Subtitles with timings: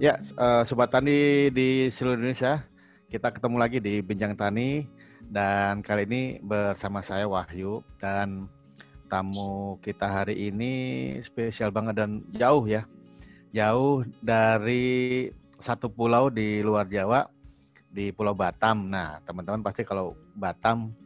[0.00, 2.64] Ya, uh, Sobat Tani di seluruh Indonesia,
[3.12, 4.88] kita ketemu lagi di Bincang Tani
[5.28, 8.48] dan kali ini bersama saya Wahyu dan
[9.12, 10.72] tamu kita hari ini
[11.20, 12.88] spesial banget dan jauh ya.
[13.52, 15.28] Jauh dari
[15.60, 17.28] satu pulau di luar Jawa
[17.92, 18.88] di Pulau Batam.
[18.88, 20.96] Nah, teman-teman pasti kalau Batam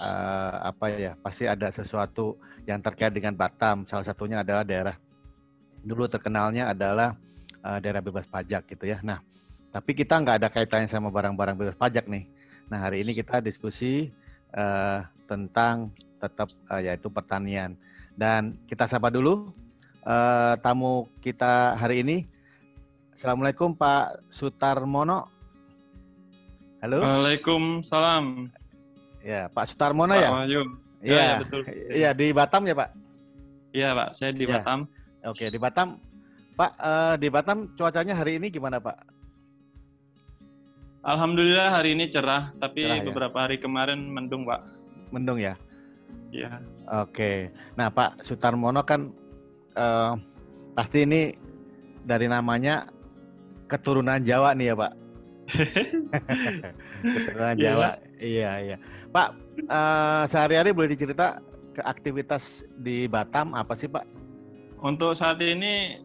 [0.00, 3.84] uh, apa ya, pasti ada sesuatu yang terkait dengan Batam.
[3.84, 4.96] Salah satunya adalah daerah
[5.84, 7.20] dulu terkenalnya adalah
[7.64, 9.00] uh, daerah bebas pajak gitu ya.
[9.00, 9.24] Nah,
[9.72, 12.28] tapi kita nggak ada kaitannya sama barang-barang bebas pajak nih.
[12.68, 14.12] Nah, hari ini kita diskusi
[14.52, 15.90] uh, tentang
[16.20, 17.74] tetap uh, yaitu pertanian.
[18.14, 19.50] Dan kita sapa dulu
[20.04, 22.16] uh, tamu kita hari ini.
[23.16, 25.32] Assalamualaikum Pak Sutarmono.
[26.84, 27.00] Halo.
[27.00, 28.52] Waalaikumsalam.
[29.24, 30.30] Ya, Pak Sutarmono Pak ya?
[30.30, 30.62] Wahyu.
[31.04, 31.60] Ya, ya, betul.
[31.92, 32.90] Iya, di Batam ya, Pak?
[33.76, 34.08] Iya, Pak.
[34.16, 34.60] Saya di ya.
[34.60, 34.88] Batam.
[35.24, 36.00] Oke, di Batam.
[36.54, 38.94] Pak, uh, di Batam cuacanya hari ini gimana Pak?
[41.02, 43.04] Alhamdulillah hari ini cerah, tapi cerah, ya?
[43.04, 44.62] beberapa hari kemarin mendung Pak.
[45.10, 45.58] Mendung ya?
[46.30, 46.62] Iya.
[47.02, 47.50] Oke.
[47.74, 49.10] Nah Pak Sutarmono kan
[49.74, 50.14] uh,
[50.78, 51.34] pasti ini
[52.06, 52.86] dari namanya
[53.66, 54.92] keturunan Jawa nih ya Pak?
[57.18, 57.64] keturunan iya.
[57.66, 57.90] Jawa.
[58.22, 58.76] Iya, iya.
[59.10, 59.28] Pak,
[59.66, 61.42] uh, sehari-hari boleh dicerita
[61.74, 64.06] ke aktivitas di Batam apa sih Pak?
[64.78, 65.98] Untuk saat ini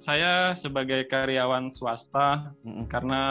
[0.00, 2.86] saya sebagai karyawan swasta mm-hmm.
[2.88, 3.22] karena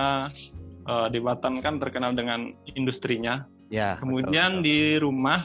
[0.89, 3.45] uh, di Batam kan terkenal dengan industrinya.
[3.69, 3.97] Ya.
[3.97, 4.66] Kemudian betul, betul.
[4.66, 5.39] di rumah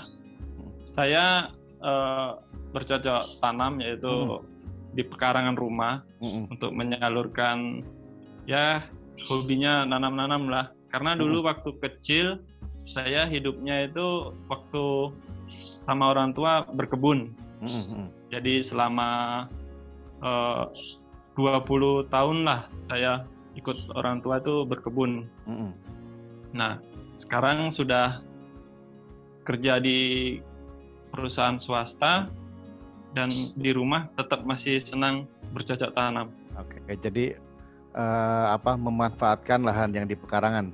[0.85, 2.41] saya uh,
[2.73, 4.45] bercocok tanam yaitu mm.
[4.97, 6.53] di pekarangan rumah mm-hmm.
[6.53, 7.85] untuk menyalurkan
[8.45, 8.85] ya
[9.29, 10.67] hobinya nanam-nanam lah.
[10.91, 11.47] Karena dulu mm.
[11.47, 12.27] waktu kecil
[12.91, 15.15] saya hidupnya itu waktu
[15.87, 17.33] sama orang tua berkebun.
[17.61, 18.05] Mm-hmm.
[18.33, 19.45] Jadi selama
[20.25, 20.71] uh,
[21.41, 23.25] 20 tahun lah saya
[23.57, 25.27] ikut orang tua itu berkebun.
[25.49, 25.71] Mm -hmm.
[26.55, 26.79] Nah,
[27.17, 28.21] sekarang sudah
[29.49, 30.39] kerja di
[31.11, 32.31] perusahaan swasta
[33.17, 36.31] dan di rumah tetap masih senang bercocok tanam.
[36.55, 37.35] Oke, jadi
[37.95, 40.71] uh, apa memanfaatkan lahan yang di pekarangan?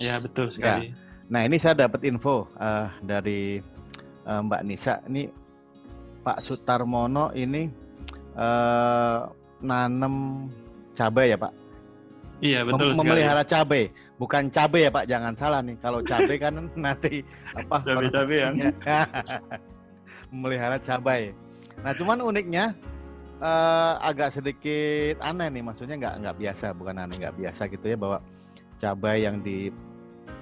[0.00, 0.90] Ya betul sekali.
[0.90, 0.96] Ya.
[1.28, 3.60] Nah ini saya dapat info uh, dari
[4.24, 5.00] uh, Mbak Nisa.
[5.08, 5.28] Ini
[6.24, 7.68] Pak Sutarmono ini
[8.36, 9.28] uh,
[9.64, 10.46] nanam
[10.92, 11.52] cabai ya Pak?
[12.44, 12.92] Iya betul.
[12.92, 13.88] Mem memelihara cabai,
[14.20, 15.76] bukan cabai ya Pak, jangan salah nih.
[15.80, 16.52] Kalau cabai kan
[16.84, 17.24] nanti
[17.56, 17.76] apa?
[17.82, 18.54] Cabai yang
[20.32, 21.32] memelihara cabai.
[21.80, 22.76] Nah cuman uniknya
[23.40, 27.96] uh, agak sedikit aneh nih, maksudnya nggak nggak biasa, bukan aneh nggak biasa gitu ya
[27.96, 28.18] bahwa
[28.76, 29.72] cabai yang di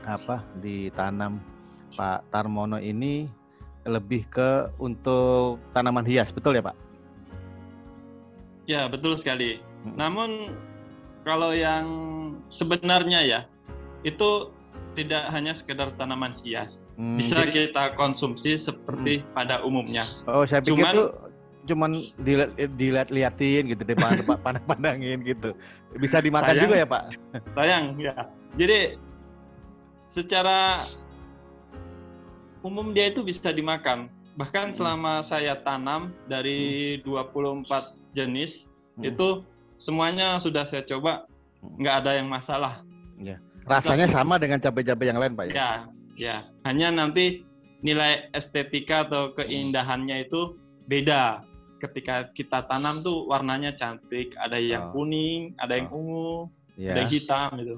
[0.02, 1.38] apa ditanam
[1.94, 3.30] Pak Tarmono ini
[3.86, 6.91] lebih ke untuk tanaman hias, betul ya Pak?
[8.70, 9.58] Ya, betul sekali.
[9.82, 9.94] Hmm.
[9.98, 10.30] Namun
[11.26, 11.86] kalau yang
[12.50, 13.40] sebenarnya ya,
[14.06, 14.50] itu
[14.92, 16.84] tidak hanya sekedar tanaman hias.
[17.00, 17.72] Hmm, Bisa jadi...
[17.72, 19.32] kita konsumsi seperti hmm.
[19.32, 20.04] pada umumnya.
[20.28, 21.08] Oh, saya pikir cuman, tuh
[21.62, 21.90] cuman
[22.20, 23.96] dilihat dilihat-liatin gitu deh
[24.42, 25.56] pandang-pandangin gitu.
[25.96, 27.02] Bisa dimakan sayang, juga ya, Pak?
[27.56, 28.14] Sayang, ya.
[28.60, 28.78] Jadi
[30.12, 30.84] secara
[32.60, 34.12] umum dia itu bisa dimakan.
[34.36, 34.76] Bahkan hmm.
[34.76, 37.08] selama saya tanam dari hmm.
[37.08, 39.08] 24 jenis hmm.
[39.08, 39.42] itu
[39.80, 41.26] semuanya sudah saya coba
[41.60, 41.82] hmm.
[41.82, 42.84] nggak ada yang masalah.
[43.18, 43.38] Ya.
[43.62, 45.54] Rasanya sama dengan cabai-cabai yang lain, Pak ya?
[45.54, 45.70] Ya,
[46.18, 46.36] ya.
[46.66, 47.46] Hanya nanti
[47.82, 50.58] nilai estetika atau keindahannya itu
[50.90, 51.42] beda.
[51.78, 55.02] Ketika kita tanam tuh warnanya cantik, ada yang oh.
[55.02, 55.98] kuning, ada yang oh.
[55.98, 56.34] ungu,
[56.78, 56.94] ya.
[56.94, 57.74] ada yang hitam gitu.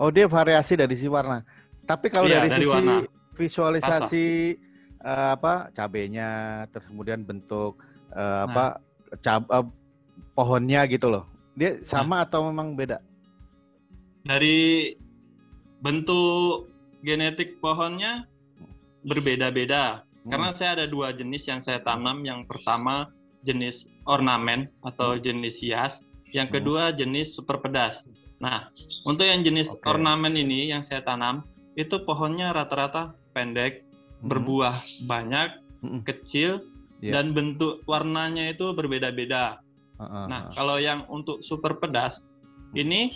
[0.00, 1.44] Oh, dia variasi dari si warna.
[1.84, 2.96] Tapi kalau ya, dari, dari sisi warna.
[3.36, 4.26] visualisasi
[5.04, 7.76] uh, apa cabenya, terus kemudian bentuk
[8.12, 8.48] uh, nah.
[8.48, 8.66] apa
[9.20, 9.66] cab uh,
[10.32, 11.24] pohonnya gitu loh.
[11.52, 12.24] Dia sama nah.
[12.24, 13.04] atau memang beda?
[14.24, 14.94] Dari
[15.84, 16.70] bentuk
[17.04, 18.24] genetik pohonnya
[19.04, 20.06] berbeda-beda.
[20.24, 20.30] Hmm.
[20.32, 22.24] Karena saya ada dua jenis yang saya tanam.
[22.24, 23.12] Yang pertama
[23.44, 25.22] jenis ornamen atau hmm.
[25.26, 26.00] jenis hias.
[26.32, 26.56] Yang hmm.
[26.56, 28.16] kedua jenis super pedas.
[28.42, 28.72] Nah,
[29.06, 29.86] untuk yang jenis okay.
[29.86, 31.46] ornamen ini yang saya tanam,
[31.78, 34.26] itu pohonnya rata-rata pendek, hmm.
[34.32, 34.74] berbuah
[35.06, 36.00] banyak, hmm.
[36.02, 36.64] kecil,
[37.02, 37.18] yeah.
[37.18, 39.58] dan bentuk warnanya itu berbeda-beda.
[39.98, 42.24] Uh, uh, nah, kalau yang untuk super pedas
[42.72, 43.10] ini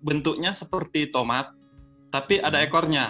[0.00, 1.52] bentuknya seperti tomat,
[2.14, 2.66] tapi ada hmm.
[2.70, 3.06] ekornya.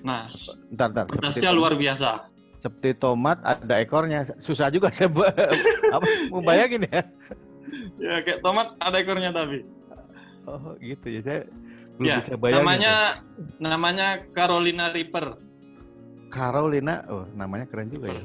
[0.00, 0.28] Nah,
[0.72, 2.28] bentar, bentar, pedasnya luar biasa.
[2.60, 5.08] Seperti tomat ada ekornya, susah juga saya
[5.96, 7.00] apa mau bayangin ya.
[7.96, 9.64] ya kayak tomat ada ekornya tapi.
[10.44, 11.40] Oh gitu ya saya
[11.96, 12.64] belum ya, bisa bayangin.
[12.64, 13.44] Namanya tuh.
[13.60, 15.26] namanya Carolina Reaper.
[16.30, 18.24] Carolina, oh namanya keren juga ya.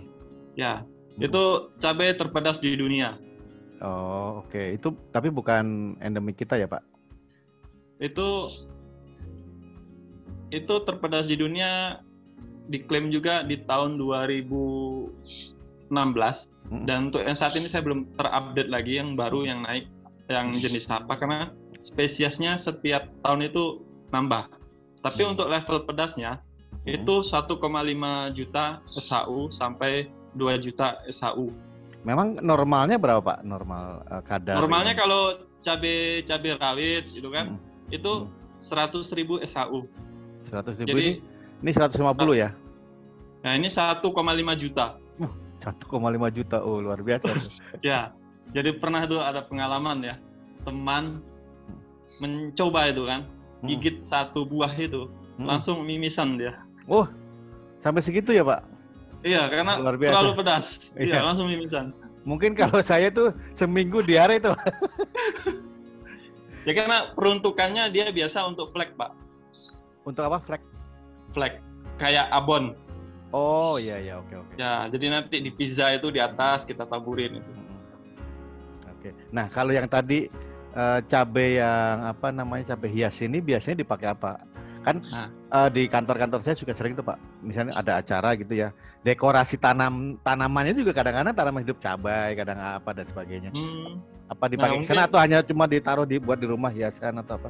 [0.56, 0.84] Ya,
[1.20, 1.28] hmm.
[1.28, 1.44] itu
[1.80, 3.20] cabai terpedas di dunia.
[3.84, 4.52] Oh, oke.
[4.56, 4.80] Okay.
[4.80, 6.84] Itu tapi bukan endemik kita ya, Pak?
[8.00, 8.52] Itu
[10.56, 12.00] itu terpedas di dunia
[12.72, 16.84] diklaim juga di tahun 2016 hmm.
[16.88, 19.86] dan untuk yang saat ini saya belum terupdate lagi yang baru yang naik
[20.32, 24.50] yang jenis apa karena spesiesnya setiap tahun itu nambah.
[25.06, 25.32] Tapi hmm.
[25.38, 26.42] untuk level pedasnya
[26.88, 26.98] hmm.
[26.98, 27.62] itu 1,5
[28.34, 31.50] juta SHU sampai 2 juta SHU.
[32.06, 33.40] Memang normalnya berapa Pak?
[33.42, 34.62] Normal uh, kadar.
[34.62, 35.02] Normalnya ini.
[35.02, 35.22] kalau
[35.66, 37.96] cabai cabai rawit itu kan hmm.
[37.96, 38.62] itu hmm.
[38.62, 39.90] 100 ribu SHU.
[40.46, 41.08] 100 ribu Jadi,
[41.64, 42.06] ini, ini 150
[42.38, 42.50] ya?
[43.42, 44.06] Nah ini 1,5
[44.62, 45.02] juta.
[45.18, 47.34] Uh, 1,5 juta, oh luar biasa.
[47.86, 48.14] ya,
[48.54, 50.16] jadi pernah tuh ada pengalaman ya,
[50.62, 51.22] teman
[52.22, 53.68] mencoba itu kan, hmm.
[53.70, 54.08] gigit hmm.
[54.10, 55.46] satu buah itu, hmm.
[55.50, 56.54] langsung mimisan dia.
[56.86, 57.10] Oh,
[57.82, 58.75] sampai segitu ya Pak?
[59.26, 60.14] Iya, karena luar biasa.
[60.14, 60.68] terlalu pedas.
[61.02, 61.86] Iya, iya langsung mimisan.
[62.22, 64.54] Mungkin kalau saya tuh seminggu diare itu.
[66.70, 69.12] ya karena peruntukannya dia biasa untuk flek, Pak.
[70.06, 70.62] Untuk apa flek?
[71.34, 71.58] Flek,
[71.98, 72.78] kayak abon.
[73.34, 74.54] Oh iya iya oke oke.
[74.56, 77.52] Ya jadi nanti di pizza itu di atas kita taburin itu.
[78.88, 79.10] Oke.
[79.34, 80.32] Nah kalau yang tadi
[80.72, 84.40] uh, cabai yang apa namanya cabai hias ini biasanya dipakai apa?
[84.86, 85.34] Kan nah.
[85.50, 87.18] uh, di kantor-kantor saya juga sering tuh pak.
[87.42, 88.70] Misalnya ada acara gitu ya,
[89.02, 93.50] dekorasi tanam tanamannya juga kadang-kadang tanaman hidup cabai, kadang apa dan sebagainya.
[93.50, 93.98] Hmm.
[94.30, 97.50] Apa dipakai nah, sana atau hanya cuma ditaruh di buat di rumah hiasan atau apa?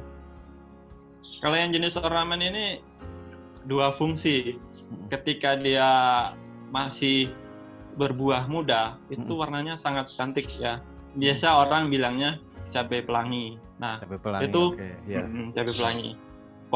[1.44, 2.80] Kalau yang jenis ornamen ini
[3.68, 4.56] dua fungsi
[5.12, 5.84] ketika dia
[6.72, 7.28] masih
[8.00, 10.80] berbuah muda itu warnanya sangat cantik ya.
[11.16, 12.40] Biasa orang bilangnya
[12.72, 13.56] cabai pelangi.
[13.80, 14.92] Nah, cabai pelangi, itu okay.
[15.08, 15.24] yeah.
[15.24, 16.10] mm, cabai pelangi.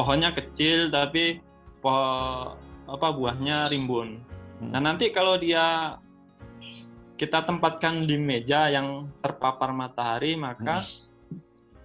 [0.01, 1.45] Pohonnya kecil tapi
[1.77, 1.93] po
[2.89, 4.17] apa buahnya rimbun.
[4.57, 4.73] Hmm.
[4.73, 5.93] Nah, nanti kalau dia
[7.21, 11.37] kita tempatkan di meja yang terpapar matahari, maka hmm.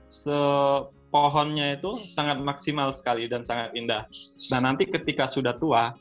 [0.08, 0.40] se
[1.12, 4.08] pohonnya itu sangat maksimal sekali dan sangat indah.
[4.48, 5.92] Nah, nanti ketika sudah tua,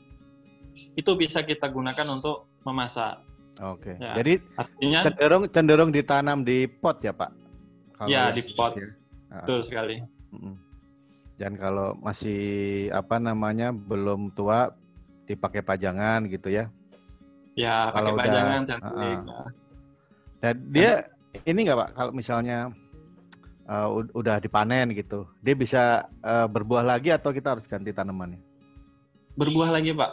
[0.96, 3.20] itu bisa kita gunakan untuk memasak.
[3.60, 3.92] Oke.
[4.00, 7.28] Ya, Jadi artinya cenderung cenderung ditanam di pot ya Pak?
[8.00, 8.72] Kalau ya di pot.
[8.72, 8.88] Ya.
[9.44, 10.00] Betul sekali.
[11.36, 12.40] Dan kalau masih
[12.88, 14.72] apa namanya belum tua
[15.28, 16.72] dipakai pajangan gitu ya?
[17.56, 19.18] Ya kalau pakai pajangan cantik.
[19.20, 19.48] Uh, uh.
[20.40, 20.92] Dan dia
[21.44, 22.72] ini nggak Pak kalau misalnya
[23.68, 28.40] uh, udah dipanen gitu, dia bisa uh, berbuah lagi atau kita harus ganti tanamannya?
[29.36, 30.10] Berbuah lagi Pak.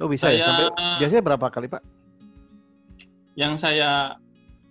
[0.00, 0.32] Oh bisa ya?
[0.32, 0.46] saya, ya?
[0.48, 0.64] Sampai
[1.04, 1.82] biasanya berapa kali Pak?
[3.36, 3.90] Yang saya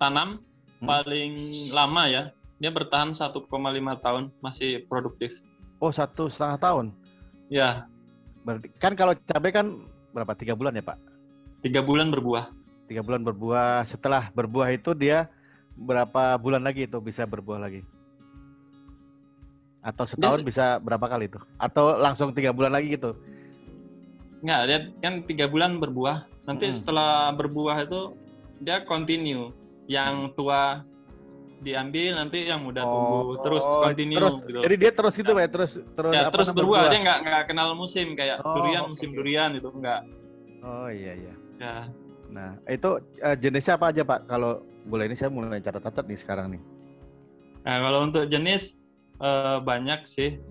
[0.01, 0.41] tanam
[0.81, 0.87] hmm?
[0.89, 1.33] paling
[1.69, 2.23] lama ya,
[2.57, 3.45] dia bertahan 1,5
[4.01, 5.37] tahun masih produktif.
[5.81, 6.85] Oh satu setengah tahun?
[7.49, 7.89] Ya.
[8.45, 9.65] Berarti kan kalau cabai kan
[10.13, 10.37] berapa?
[10.37, 10.97] Tiga bulan ya Pak?
[11.65, 12.53] Tiga bulan berbuah.
[12.85, 13.89] Tiga bulan berbuah.
[13.89, 15.25] Setelah berbuah itu dia
[15.73, 17.81] berapa bulan lagi itu bisa berbuah lagi?
[19.81, 20.47] Atau setahun dia...
[20.53, 21.41] bisa berapa kali itu?
[21.57, 23.17] Atau langsung tiga bulan lagi gitu?
[24.45, 26.29] Enggak, dia kan tiga bulan berbuah.
[26.45, 26.77] Nanti hmm.
[26.77, 28.13] setelah berbuah itu
[28.61, 29.49] dia continue.
[29.89, 30.85] Yang tua
[31.61, 34.59] diambil nanti yang muda oh, tumbuh terus continue terus, gitu.
[34.65, 36.89] Jadi dia terus gitu ya, terus terus ya, terus berbuah.
[36.89, 36.91] berbuah.
[36.91, 38.91] Dia nggak nggak kenal musim kayak oh, durian okay.
[38.91, 40.01] musim durian itu enggak.
[40.65, 41.33] Oh iya iya.
[41.61, 41.77] Ya.
[42.31, 42.89] Nah, itu
[43.21, 44.25] uh, jenisnya apa aja, Pak?
[44.25, 46.61] Kalau boleh ini saya mulai catat-catat nih sekarang nih.
[47.61, 48.81] Nah, kalau untuk jenis
[49.21, 50.41] uh, banyak sih.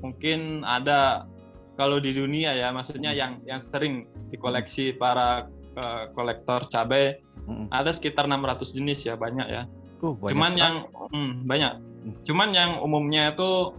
[0.00, 1.28] Mungkin ada
[1.76, 3.20] kalau di dunia ya maksudnya hmm.
[3.20, 5.44] yang yang sering dikoleksi para
[5.76, 7.68] uh, kolektor cabai hmm.
[7.68, 9.68] ada sekitar 600 jenis ya banyak ya.
[10.00, 10.74] Uh, banyak Cuman yang
[11.12, 11.72] hmm, banyak.
[11.76, 12.14] Hmm.
[12.24, 13.76] Cuman yang umumnya itu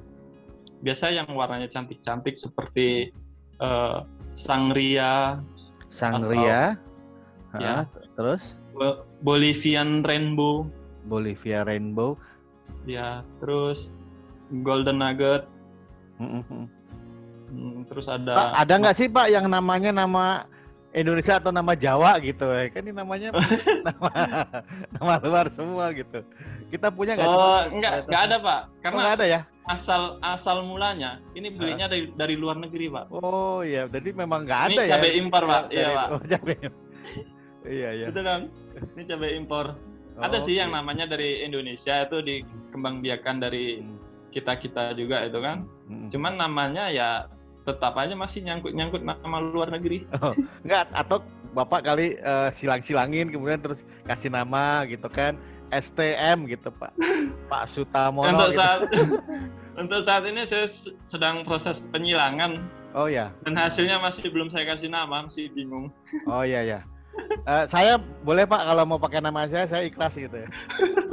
[0.82, 3.14] biasa yang warnanya cantik-cantik seperti
[3.62, 4.06] uh,
[4.38, 5.42] sangria.
[5.90, 6.78] Sangria.
[7.52, 7.76] Atau, ya.
[8.18, 8.42] Terus?
[9.22, 10.70] Bolivian rainbow.
[11.06, 12.16] Bolivia rainbow.
[12.86, 13.92] Ya, terus
[14.64, 15.46] golden nugget.
[16.22, 16.64] Mm -hmm.
[17.52, 20.48] Hmm, terus ada Pak, ada nggak sih Pak yang namanya nama
[20.92, 22.44] Indonesia atau nama Jawa gitu?
[22.44, 23.32] Kan ini namanya
[23.88, 24.12] nama
[24.92, 26.20] nama luar semua gitu.
[26.68, 27.28] Kita punya nggak?
[27.32, 28.62] Oh, enggak, enggak ada Pak.
[28.84, 29.42] Karena oh, ada ya.
[29.72, 33.06] Asal asal mulanya ini belinya dari dari luar negeri Pak.
[33.16, 34.96] Oh iya, jadi memang nggak ada ini ya.
[35.00, 35.64] cabai impor Pak.
[35.72, 36.08] Iya Pak.
[36.12, 36.56] Oh, cabai.
[37.64, 38.06] iya iya.
[38.12, 38.42] Betul kan?
[38.96, 39.66] Ini cabai impor.
[40.20, 43.98] Oh, ada sih yang namanya dari Indonesia itu dikembangbiakan dari hmm.
[44.36, 45.64] kita kita juga itu kan.
[45.88, 46.12] Hmm.
[46.12, 47.32] Cuman namanya ya
[47.62, 50.06] tetap aja masih nyangkut-nyangkut nama luar negeri.
[50.22, 50.34] Oh,
[50.66, 55.36] enggak, atau Bapak kali uh, silang-silangin kemudian terus kasih nama gitu kan.
[55.72, 56.96] STM gitu Pak.
[57.48, 58.60] Pak Sutamono untuk gitu.
[58.60, 58.80] saat
[59.82, 60.68] untuk saat ini saya
[61.08, 62.60] sedang proses penyilangan.
[62.96, 63.32] Oh ya.
[63.44, 65.92] Dan hasilnya masih belum saya kasih nama, masih bingung.
[66.28, 66.80] Oh iya ya.
[67.44, 70.48] Uh, saya boleh Pak kalau mau pakai nama saya saya ikhlas gitu ya.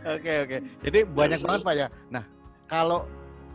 [0.00, 0.58] Oke oke.
[0.80, 1.86] Jadi banyak banget pak ya.
[2.08, 2.24] Nah
[2.64, 3.04] kalau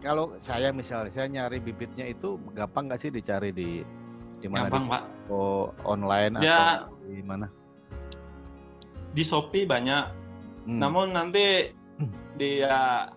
[0.01, 3.83] kalau saya misalnya saya nyari bibitnya itu gampang nggak sih dicari di
[4.39, 4.67] di mana?
[4.67, 5.01] Gampang pak.
[5.31, 7.47] Oh online ya, atau di mana?
[9.15, 10.03] Di Shopee banyak.
[10.65, 10.79] Hmm.
[10.81, 11.71] Namun nanti
[12.01, 12.39] hmm.
[12.39, 13.09] dia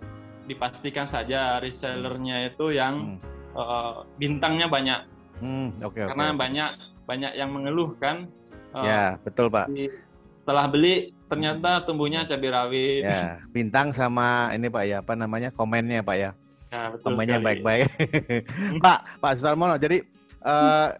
[0.48, 3.56] dipastikan saja resellernya itu yang hmm.
[3.56, 5.00] uh, bintangnya banyak.
[5.38, 6.40] Hmm, okay, Karena okay.
[6.40, 6.70] banyak
[7.04, 8.26] banyak yang mengeluh kan.
[8.72, 9.68] Uh, ya betul pak.
[9.72, 9.88] Di,
[10.48, 13.04] setelah beli ternyata tumbuhnya cabai rawit.
[13.04, 15.52] Ya, bintang sama ini Pak ya, apa namanya?
[15.52, 16.30] komennya Pak ya.
[16.68, 17.88] Ya, betul baik-baik.
[18.84, 20.04] Pak, Pak Sutarmono, jadi
[20.44, 20.92] uh,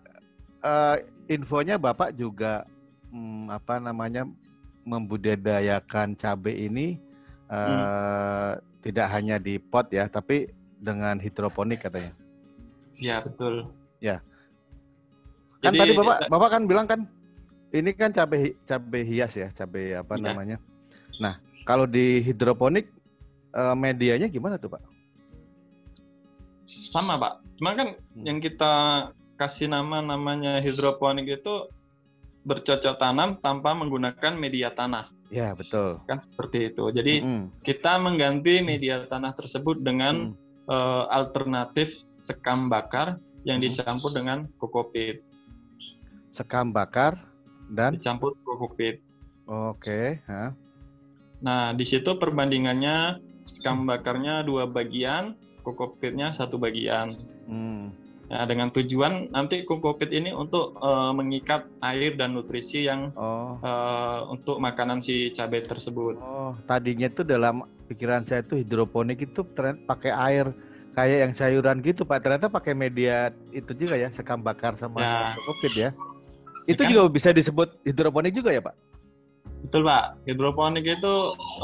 [0.65, 0.97] uh,
[1.29, 2.65] infonya Bapak juga
[3.13, 4.25] um, apa namanya
[4.89, 6.97] membudidayakan cabai ini
[7.53, 8.65] uh, hmm.
[8.81, 10.49] tidak hanya di pot ya, tapi
[10.81, 12.17] dengan hidroponik katanya.
[12.97, 13.69] Ya, betul.
[14.01, 14.25] Ya.
[15.61, 17.01] Kan Jadi, tadi Bapak Bapak kan bilang kan
[17.75, 20.23] ini kan cabai cabai hias ya, cabai apa ya.
[20.33, 20.57] namanya?
[21.21, 21.37] Nah,
[21.69, 22.89] kalau di hidroponik
[23.53, 24.83] eh, medianya gimana tuh, Pak?
[26.69, 27.33] Sama, Pak.
[27.59, 28.25] Cuma kan hmm.
[28.25, 28.75] yang kita
[29.41, 31.71] kasih nama namanya hidroponik itu
[32.45, 35.11] bercocok tanam tanpa menggunakan media tanah.
[35.29, 36.01] Ya, betul.
[36.09, 36.89] Kan seperti itu.
[36.89, 37.65] Jadi hmm.
[37.65, 40.71] kita mengganti media tanah tersebut dengan hmm.
[40.73, 43.73] uh, alternatif sekam bakar yang hmm.
[43.73, 45.21] dicampur dengan kokopit.
[46.33, 47.19] Sekam bakar
[47.73, 49.05] dan dicampur kokpit.
[49.49, 50.21] Oke.
[50.25, 50.53] Okay.
[51.45, 55.39] Nah, di situ perbandingannya skam bakarnya dua bagian,
[55.75, 57.13] kokpitnya satu bagian.
[57.49, 57.91] Hmm.
[58.29, 63.57] Nah, dengan tujuan nanti kokpit ini untuk uh, mengikat air dan nutrisi yang oh.
[63.65, 66.21] uh, untuk makanan si cabai tersebut.
[66.21, 70.53] Oh, tadinya itu dalam pikiran saya itu hidroponik itu ternyata pakai air
[70.93, 72.21] kayak yang sayuran gitu, Pak.
[72.21, 75.17] Ternyata pakai media itu juga ya, sekam bakar sama ya.
[75.49, 75.91] kokpit ya.
[76.69, 76.89] Itu kan?
[76.93, 78.77] juga bisa disebut hidroponik juga ya Pak?
[79.65, 81.15] Betul Pak, hidroponik itu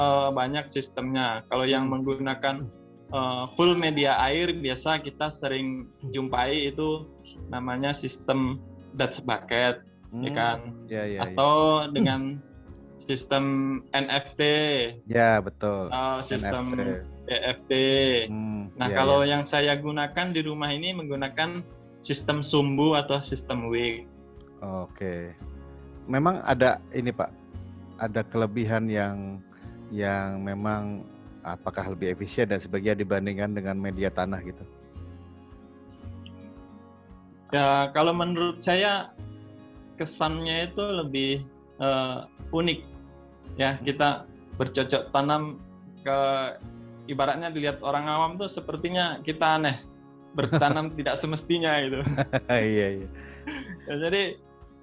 [0.00, 1.44] uh, banyak sistemnya.
[1.52, 1.92] Kalau yang hmm.
[1.92, 2.64] menggunakan
[3.14, 7.06] uh, full media air biasa kita sering jumpai itu
[7.48, 8.58] namanya sistem
[8.98, 10.22] Dutch bucket, ya hmm.
[10.22, 10.58] ya kan?
[10.90, 11.54] Ya, ya, Atau
[11.86, 11.90] ya.
[11.94, 12.20] dengan
[12.98, 13.44] sistem
[13.94, 14.42] NFT.
[15.06, 15.90] Ya betul.
[15.90, 17.14] Atau sistem NFT.
[17.24, 17.72] EFT.
[18.28, 19.32] Hmm, nah ya, kalau ya.
[19.32, 21.64] yang saya gunakan di rumah ini menggunakan
[22.04, 24.04] sistem sumbu atau sistem wig.
[24.60, 25.32] Oke.
[26.04, 27.32] Memang ada ini Pak,
[27.96, 29.40] ada kelebihan yang
[29.88, 31.08] yang memang
[31.44, 34.64] apakah lebih efisien dan sebagainya dibandingkan dengan media tanah gitu?
[37.52, 39.14] Ya, kalau menurut saya
[40.00, 41.32] kesannya itu lebih
[41.78, 42.80] uh, unik.
[43.54, 44.26] Ya, kita
[44.58, 45.62] bercocok tanam
[46.02, 46.18] ke
[47.06, 49.76] ibaratnya dilihat orang awam tuh sepertinya kita aneh
[50.34, 52.00] bertanam tidak semestinya gitu.
[52.50, 53.08] iya iya.
[53.86, 54.22] Ya, jadi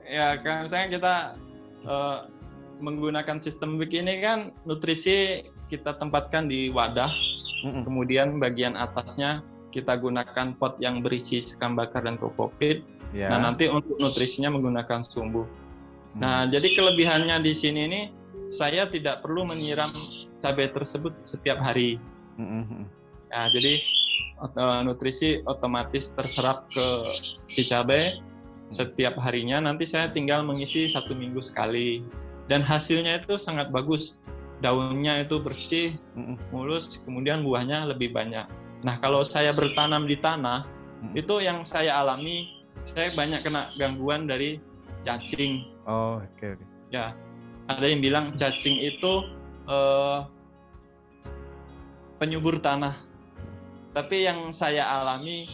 [0.06, 1.15] ya kan misalnya kita
[1.89, 2.20] uh,
[2.82, 7.08] menggunakan sistem WIC ini kan nutrisi kita tempatkan di wadah,
[7.63, 7.88] mm-hmm.
[7.88, 9.40] kemudian bagian atasnya
[9.72, 12.84] kita gunakan pot yang berisi sekam bakar dan kokopit.
[13.16, 13.32] Yeah.
[13.32, 15.48] Nah nanti untuk nutrisinya menggunakan sumbu.
[15.48, 16.20] Mm.
[16.20, 18.01] Nah jadi kelebihannya di sini ini
[18.51, 19.96] saya tidak perlu menyiram
[20.44, 21.96] cabai tersebut setiap hari.
[22.36, 22.84] Mm-hmm.
[23.32, 23.80] Nah jadi
[24.44, 26.86] uh, nutrisi otomatis terserap ke
[27.48, 28.20] si cabai
[28.72, 32.00] setiap harinya nanti saya tinggal mengisi satu minggu sekali
[32.48, 34.16] dan hasilnya itu sangat bagus
[34.62, 35.98] daunnya itu bersih
[36.53, 38.46] mulus kemudian buahnya lebih banyak
[38.82, 40.65] nah kalau saya bertanam di tanah
[41.18, 42.62] itu yang saya alami
[42.94, 44.62] saya banyak kena gangguan dari
[45.01, 46.68] cacing oh oke okay, okay.
[46.94, 47.13] ya
[47.70, 49.25] ada yang bilang cacing itu
[49.70, 50.25] uh,
[52.22, 52.94] penyubur tanah
[53.91, 55.50] tapi yang saya alami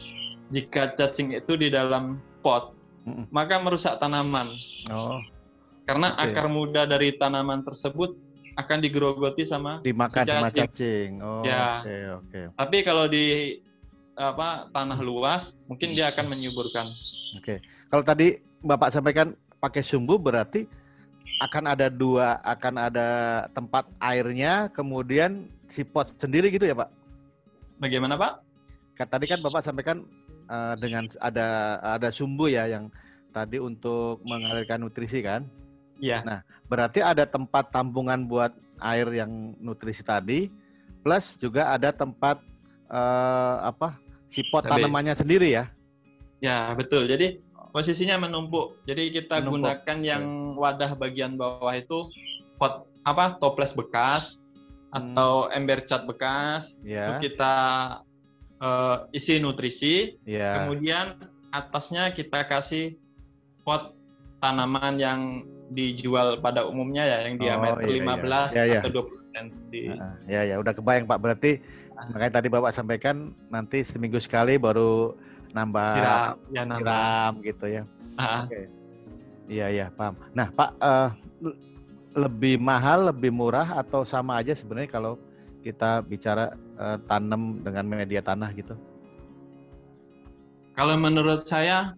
[0.52, 2.78] jika cacing itu di dalam pot
[3.32, 4.52] maka merusak tanaman.
[4.92, 5.20] Oh.
[5.88, 6.36] Karena okay.
[6.36, 8.20] akar muda dari tanaman tersebut
[8.58, 10.42] akan digerogoti sama dimakan si cacing.
[10.42, 11.10] sama cacing.
[11.22, 11.86] Oh, ya.
[11.86, 12.26] Oke, okay, oke.
[12.26, 12.46] Okay.
[12.58, 13.26] Tapi kalau di
[14.18, 16.90] apa tanah luas, mungkin dia akan menyuburkan.
[17.38, 17.46] Oke.
[17.46, 17.58] Okay.
[17.88, 20.66] Kalau tadi Bapak sampaikan pakai sumbu berarti
[21.38, 23.08] akan ada dua, akan ada
[23.54, 26.90] tempat airnya, kemudian si pot sendiri gitu ya, Pak?
[27.78, 28.42] Bagaimana, Pak?
[28.98, 30.02] Tadi kan Bapak sampaikan
[30.50, 32.90] uh, dengan ada ada sumbu ya yang
[33.30, 35.46] tadi untuk mengalirkan nutrisi kan?
[35.98, 36.22] Iya.
[36.24, 36.40] Nah,
[36.70, 40.50] berarti ada tempat tampungan buat air yang nutrisi tadi,
[41.02, 42.42] plus juga ada tempat
[42.90, 43.98] uh, apa
[44.30, 45.66] si pot tanamannya sendiri ya?
[46.44, 47.10] Ya betul.
[47.10, 47.42] Jadi
[47.74, 48.78] posisinya menumpuk.
[48.86, 49.66] Jadi kita menumpuk.
[49.66, 50.24] gunakan yang
[50.54, 52.10] wadah bagian bawah itu
[52.62, 54.46] pot apa toples bekas
[54.94, 55.14] hmm.
[55.14, 56.78] atau ember cat bekas.
[56.86, 57.18] Ya.
[57.18, 57.56] Itu kita
[58.62, 60.62] uh, isi nutrisi, yeah.
[60.66, 61.18] kemudian
[61.50, 62.98] atasnya kita kasih
[63.66, 63.98] pot
[64.38, 65.22] tanaman yang
[65.72, 68.64] dijual pada umumnya ya yang diameter oh, iya, 15 iya.
[68.64, 71.62] Ya, atau 20 di uh, ya ya udah kebayang Pak berarti
[71.94, 72.10] uh.
[72.10, 75.14] makanya tadi Bapak sampaikan nanti seminggu sekali baru
[75.54, 76.82] nambah siram, ya, nambah.
[76.82, 77.84] siram gitu ya.
[78.18, 78.24] Uh.
[78.24, 78.50] Oke.
[78.50, 78.66] Okay.
[79.48, 80.20] Iya iya paham.
[80.36, 81.10] Nah Pak uh,
[82.18, 85.16] lebih mahal, lebih murah atau sama aja sebenarnya kalau
[85.62, 88.76] kita bicara uh, tanam dengan media tanah gitu?
[90.78, 91.98] Kalau menurut saya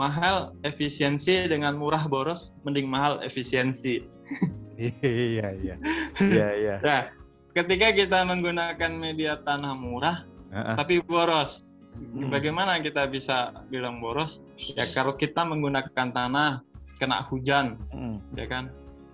[0.00, 4.00] mahal efisiensi dengan murah boros mending mahal efisiensi.
[4.80, 5.74] iya iya
[6.32, 6.76] iya iya.
[6.80, 7.12] Nah,
[7.52, 10.80] ketika kita menggunakan media tanah murah uh-uh.
[10.80, 11.68] tapi boros,
[12.00, 12.32] hmm.
[12.32, 14.40] bagaimana kita bisa bilang boros?
[14.56, 16.64] Ya kalau kita menggunakan tanah
[16.96, 18.16] kena hujan, hmm.
[18.40, 18.64] ya kan?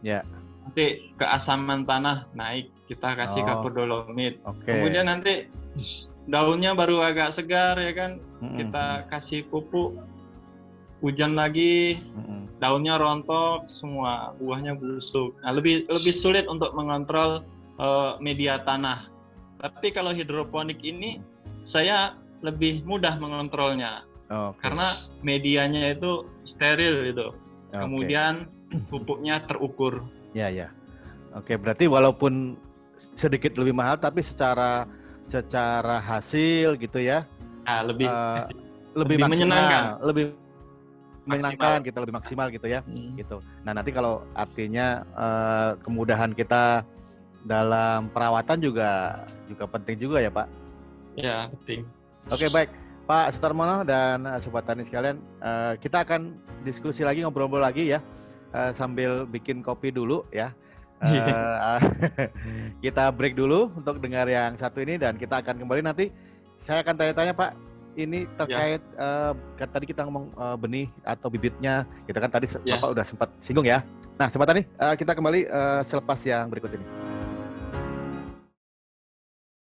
[0.07, 0.23] Ya.
[0.62, 3.47] Nanti keasaman tanah naik, kita kasih oh.
[3.50, 4.38] kapur dolomit.
[4.43, 4.78] Okay.
[4.78, 5.50] Kemudian nanti
[6.31, 8.55] daunnya baru agak segar ya kan, hmm.
[8.55, 9.99] kita kasih pupuk
[11.04, 12.60] hujan lagi, mm-hmm.
[12.60, 15.36] daunnya rontok, semua buahnya busuk.
[15.44, 17.44] Nah, lebih lebih sulit untuk mengontrol
[17.80, 19.08] uh, media tanah.
[19.60, 21.20] Tapi kalau hidroponik ini
[21.64, 24.04] saya lebih mudah mengontrolnya.
[24.26, 24.58] Okay.
[24.68, 27.28] Karena medianya itu steril itu.
[27.70, 27.80] Okay.
[27.82, 28.32] Kemudian
[28.90, 30.04] pupuknya terukur.
[30.36, 30.68] Ya, ya.
[31.36, 32.56] Oke, berarti walaupun
[32.96, 34.88] sedikit lebih mahal tapi secara
[35.28, 37.28] secara hasil gitu ya.
[37.66, 38.46] Nah, lebih uh,
[38.96, 40.24] lebih, lebih menyenangkan, lebih
[41.26, 43.18] menyenangkan kita lebih maksimal gitu ya hmm.
[43.18, 43.42] gitu.
[43.66, 46.87] Nah nanti kalau artinya uh, kemudahan kita
[47.42, 50.47] dalam perawatan juga juga penting juga ya pak.
[51.18, 51.83] Ya penting.
[52.30, 52.71] Oke baik.
[53.06, 56.35] Pak Sutarmono dan uh, Sobat Tani sekalian uh, kita akan
[56.66, 58.02] diskusi lagi ngobrol-ngobrol lagi ya
[58.50, 60.54] uh, sambil bikin kopi dulu ya.
[60.97, 61.78] Uh,
[62.85, 66.11] kita break dulu untuk dengar yang satu ini dan kita akan kembali nanti.
[66.66, 69.00] Saya akan tanya-tanya Pak ini terkait ya.
[69.00, 72.76] uh, kan tadi kita ngomong uh, benih atau bibitnya, kita kan tadi ya.
[72.76, 73.80] Bapak udah sempat singgung ya.
[74.16, 77.05] Nah, sobat tani, uh, kita kembali uh, selepas yang berikut ini.